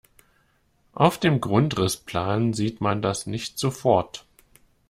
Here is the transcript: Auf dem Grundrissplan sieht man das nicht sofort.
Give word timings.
Auf 0.93 1.19
dem 1.19 1.39
Grundrissplan 1.41 2.53
sieht 2.53 2.81
man 2.81 3.03
das 3.03 3.27
nicht 3.27 3.59
sofort. 3.59 4.25